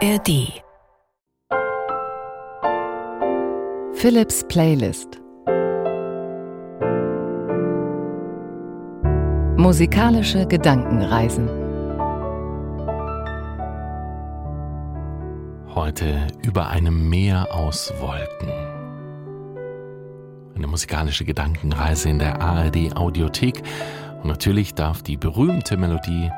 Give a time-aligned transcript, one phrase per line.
[0.00, 0.62] ARD
[3.94, 5.20] Philips Playlist.
[9.56, 11.48] Musikalische Gedankenreisen.
[15.74, 18.52] Heute über einem Meer aus Wolken.
[20.54, 23.64] Eine musikalische Gedankenreise in der ARD Audiothek.
[24.22, 26.30] Und natürlich darf die berühmte Melodie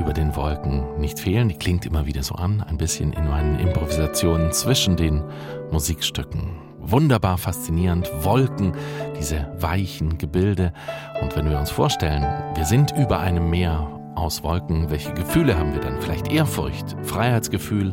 [0.00, 1.48] über den Wolken nicht fehlen.
[1.48, 5.22] Die klingt immer wieder so an, ein bisschen in meinen Improvisationen zwischen den
[5.70, 6.56] Musikstücken.
[6.78, 8.72] Wunderbar faszinierend, Wolken,
[9.18, 10.72] diese weichen Gebilde.
[11.20, 15.74] Und wenn wir uns vorstellen, wir sind über einem Meer aus Wolken, welche Gefühle haben
[15.74, 16.00] wir dann?
[16.00, 17.92] Vielleicht Ehrfurcht, Freiheitsgefühl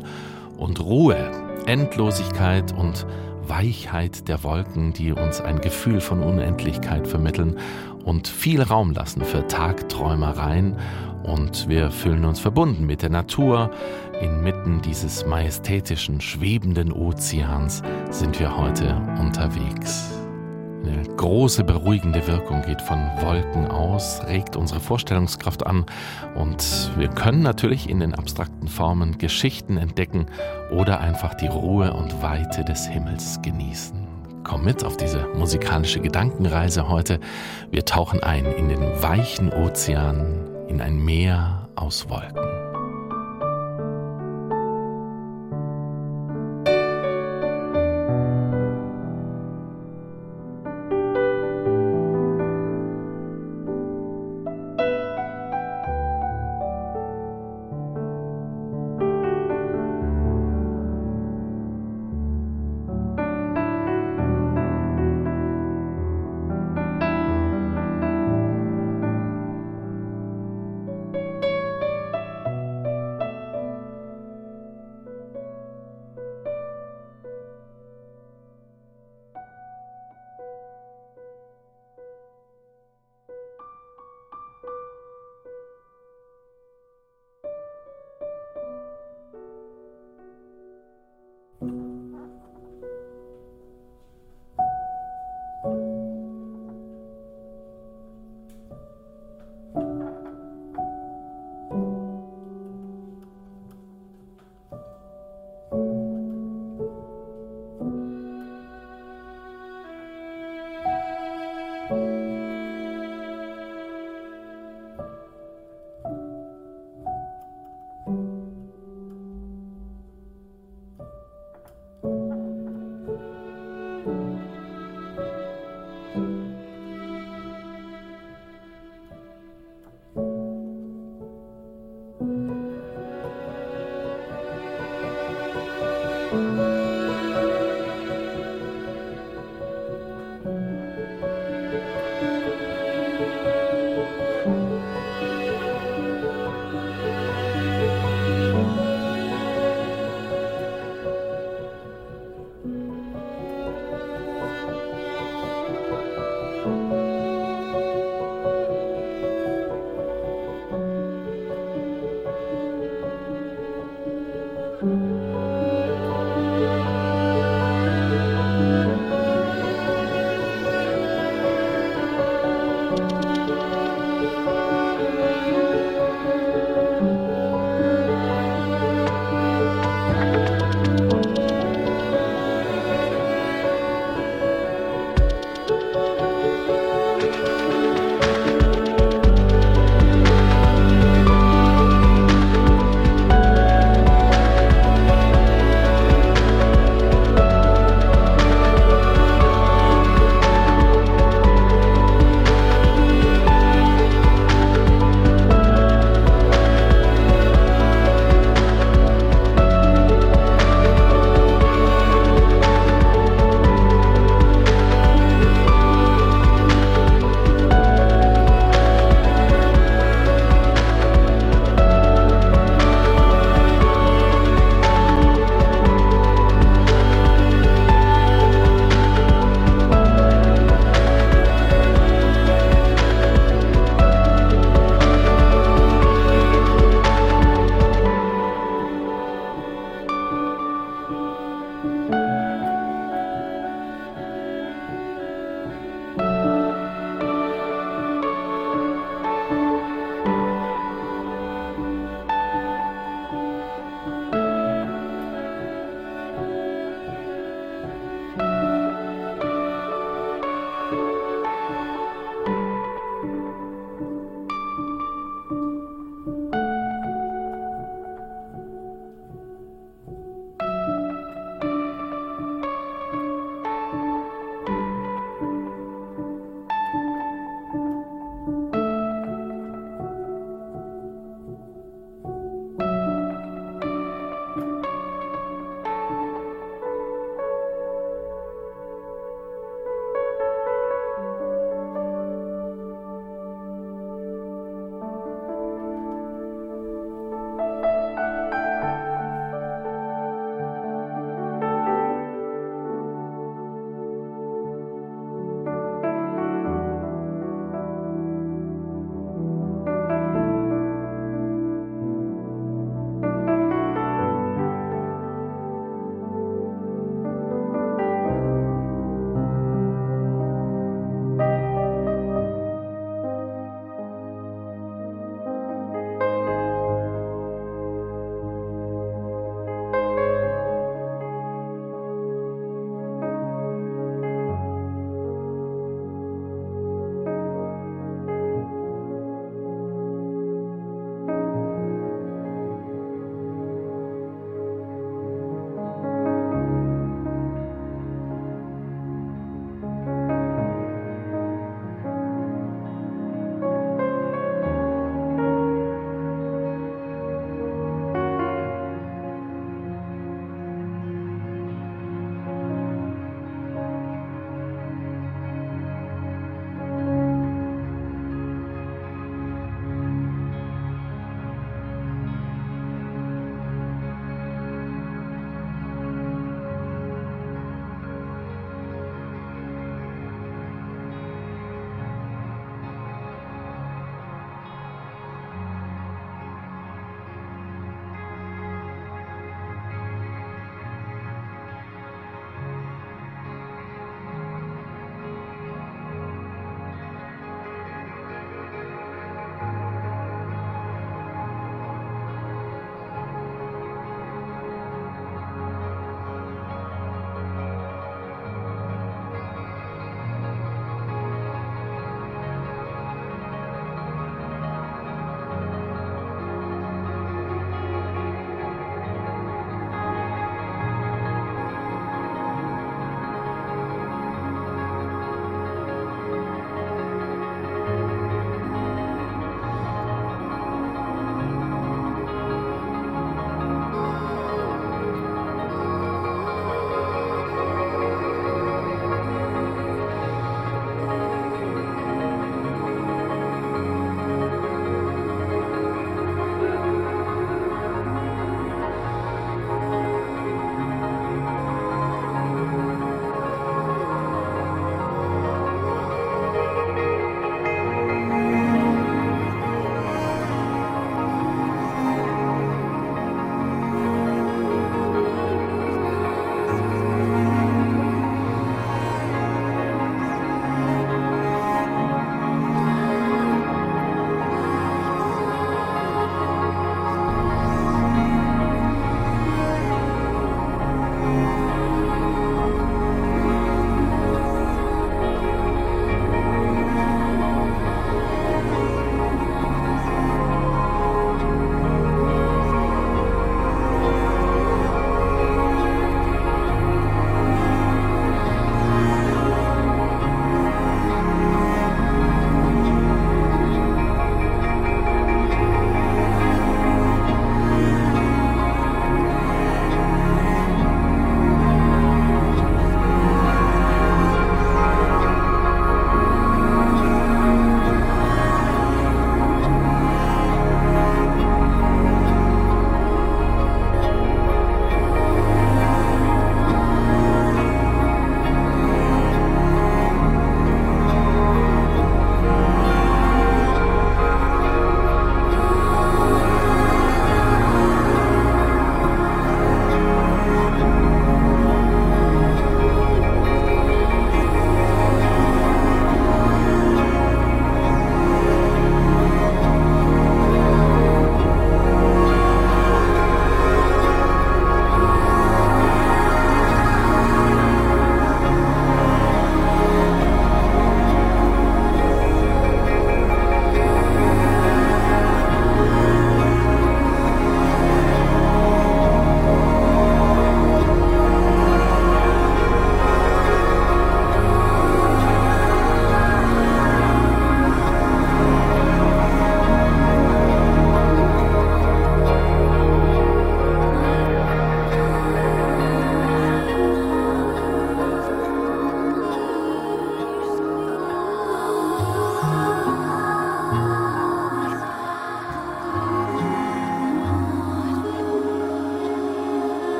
[0.57, 1.17] und Ruhe,
[1.65, 3.05] Endlosigkeit und
[3.45, 7.57] Weichheit der Wolken, die uns ein Gefühl von Unendlichkeit vermitteln
[8.07, 10.77] und viel Raum lassen für Tagträumereien
[11.23, 13.69] und wir fühlen uns verbunden mit der Natur.
[14.21, 20.09] Inmitten dieses majestätischen, schwebenden Ozeans sind wir heute unterwegs.
[20.85, 25.85] Eine große beruhigende Wirkung geht von Wolken aus, regt unsere Vorstellungskraft an
[26.33, 30.27] und wir können natürlich in den abstrakten Formen Geschichten entdecken
[30.71, 34.16] oder einfach die Ruhe und Weite des Himmels genießen.
[34.47, 37.19] Komm mit auf diese musikalische Gedankenreise heute.
[37.69, 42.56] Wir tauchen ein in den weichen Ozean, in ein Meer aus Wolken.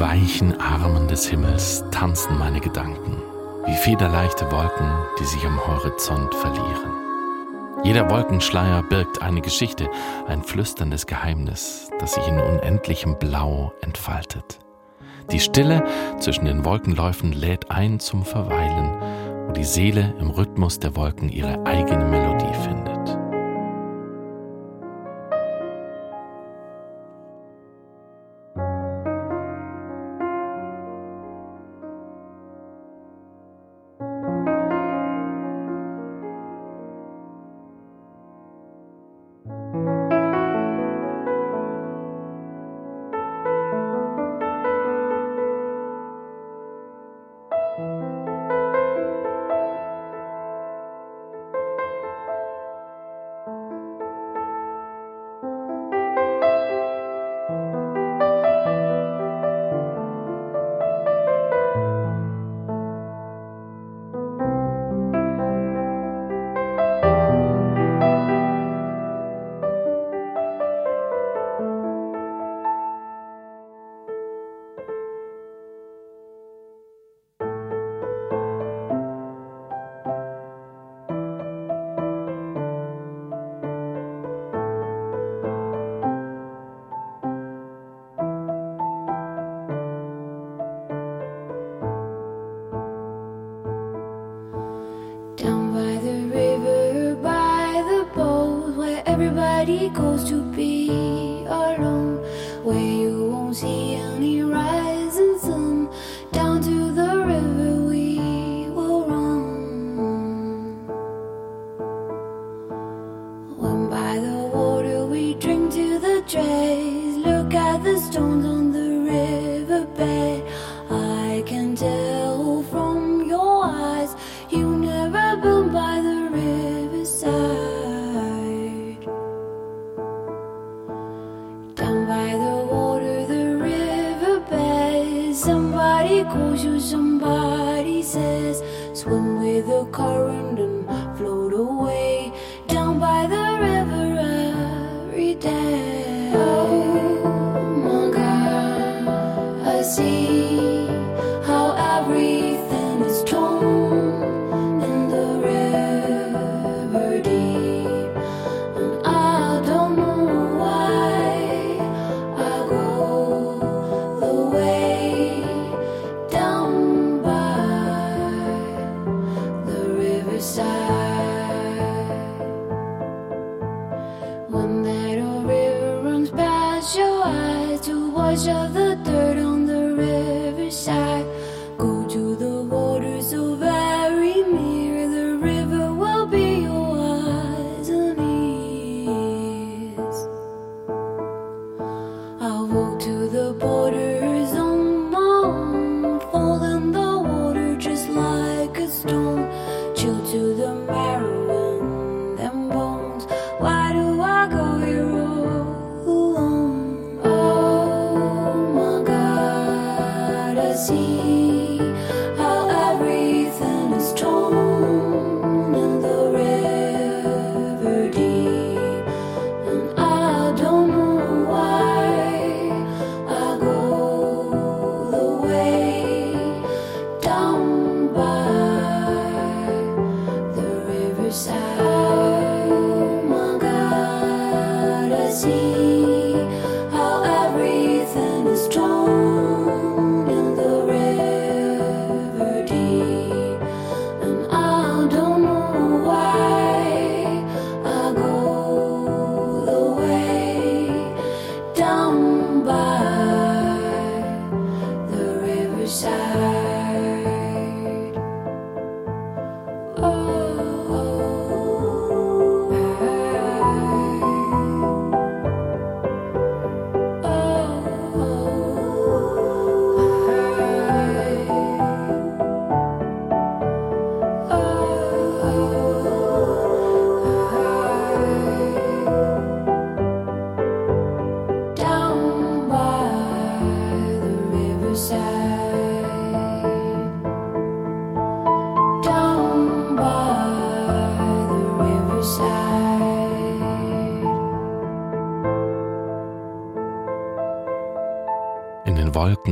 [0.00, 3.22] Weichen Armen des Himmels tanzen meine Gedanken,
[3.66, 6.90] wie federleichte Wolken, die sich am Horizont verlieren.
[7.84, 9.90] Jeder Wolkenschleier birgt eine Geschichte,
[10.26, 14.58] ein flüsterndes Geheimnis, das sich in unendlichem Blau entfaltet.
[15.32, 15.84] Die Stille
[16.18, 21.66] zwischen den Wolkenläufen lädt ein zum Verweilen, wo die Seele im Rhythmus der Wolken ihre
[21.66, 22.39] eigene Melodie
[99.94, 101.29] goes to be.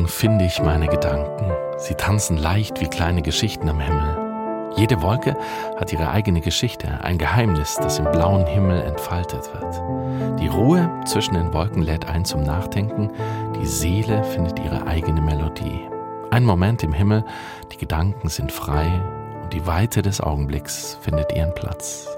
[0.09, 1.53] Finde ich meine Gedanken.
[1.77, 4.73] Sie tanzen leicht wie kleine Geschichten am Himmel.
[4.77, 5.37] Jede Wolke
[5.77, 10.41] hat ihre eigene Geschichte, ein Geheimnis, das im blauen Himmel entfaltet wird.
[10.41, 13.11] Die Ruhe zwischen den Wolken lädt ein zum Nachdenken,
[13.61, 15.88] die Seele findet ihre eigene Melodie.
[16.31, 17.25] Ein Moment im Himmel,
[17.73, 18.87] die Gedanken sind frei
[19.43, 22.18] und die Weite des Augenblicks findet ihren Platz.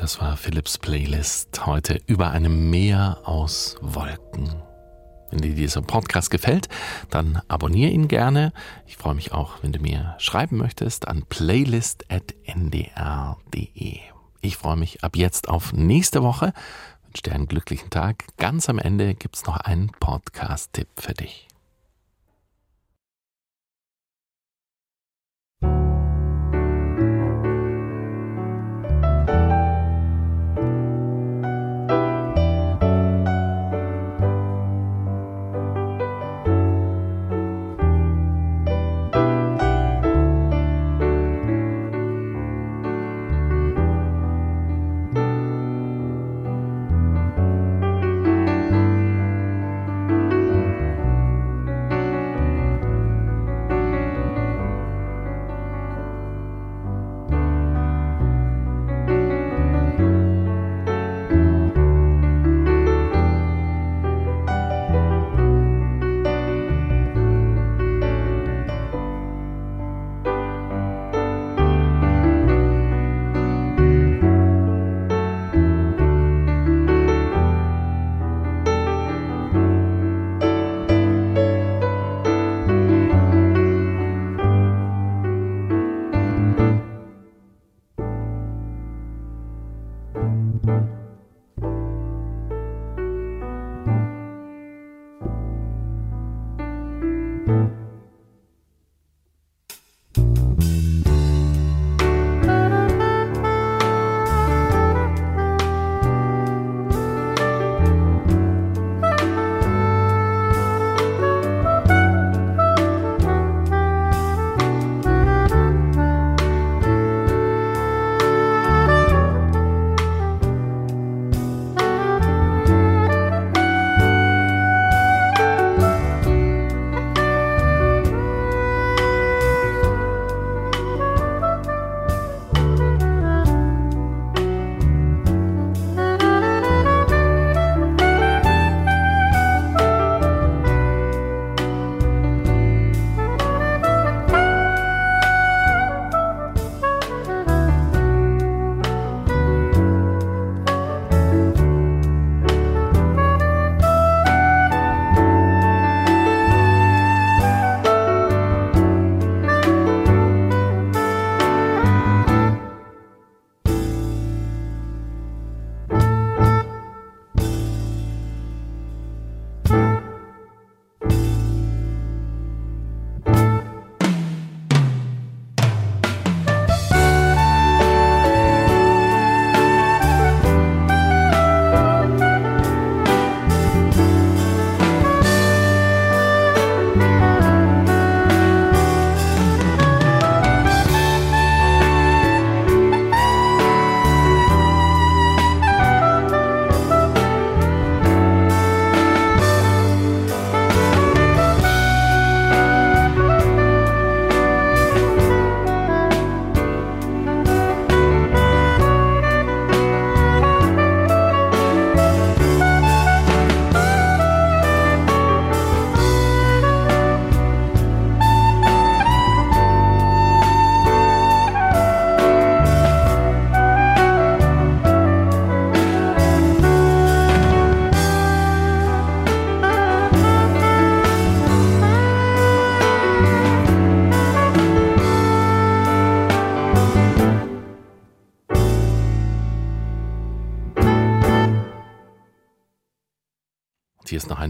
[0.00, 4.62] Das war Philips Playlist heute über einem Meer aus Wolken.
[5.30, 6.70] Wenn dir dieser Podcast gefällt,
[7.10, 8.54] dann abonniere ihn gerne.
[8.86, 13.98] Ich freue mich auch, wenn du mir schreiben möchtest an playlist.ndr.de.
[14.40, 16.54] Ich freue mich ab jetzt auf nächste Woche.
[17.04, 18.24] Wünsche dir einen glücklichen Tag.
[18.38, 21.49] Ganz am Ende gibt es noch einen Podcast-Tipp für dich.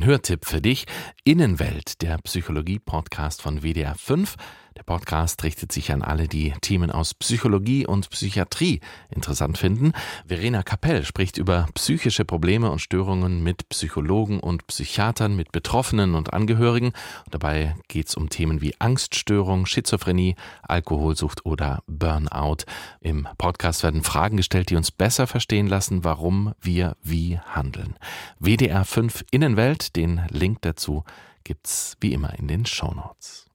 [0.01, 0.87] Ein Hörtipp für dich.
[1.25, 4.37] Innenwelt, der Psychologie-Podcast von WDR 5.
[4.81, 9.93] Der Podcast richtet sich an alle, die Themen aus Psychologie und Psychiatrie interessant finden.
[10.27, 16.33] Verena Kapell spricht über psychische Probleme und Störungen mit Psychologen und Psychiatern, mit Betroffenen und
[16.33, 16.93] Angehörigen.
[17.31, 22.65] Dabei geht es um Themen wie Angststörung, Schizophrenie, Alkoholsucht oder Burnout.
[23.03, 27.97] Im Podcast werden Fragen gestellt, die uns besser verstehen lassen, warum wir wie handeln.
[28.39, 31.05] WDR 5 Innenwelt, den Link dazu
[31.45, 33.50] gibt's wie immer in den Shownotes.